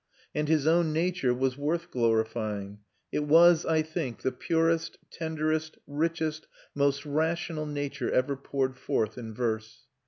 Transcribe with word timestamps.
And 0.33 0.47
his 0.47 0.65
own 0.65 0.91
nature 0.93 1.31
was 1.31 1.59
worth 1.59 1.91
glorifying; 1.91 2.79
it 3.11 3.23
was, 3.25 3.67
I 3.67 3.83
think, 3.83 4.23
the 4.23 4.31
purest, 4.31 4.97
tenderest, 5.11 5.77
richest, 5.85 6.47
most 6.73 7.05
rational 7.05 7.67
nature 7.67 8.09
ever 8.09 8.35
poured 8.35 8.77
forth 8.79 9.15
in 9.19 9.31
verse. 9.31 9.83